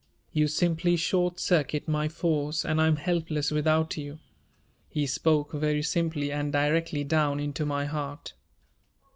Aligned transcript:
You 0.33 0.47
simply 0.47 0.95
short 0.95 1.39
circuit 1.39 1.87
my 1.87 2.07
force 2.09 2.65
and 2.65 2.81
I 2.81 2.87
am 2.87 2.95
helpless 2.95 3.51
without 3.51 3.97
you." 3.97 4.17
He 4.89 5.05
spoke 5.05 5.51
very 5.53 5.83
simply 5.83 6.31
and 6.31 6.51
directly 6.51 7.03
down 7.03 7.39
into 7.39 7.67
my 7.67 7.85
heart. 7.85 8.33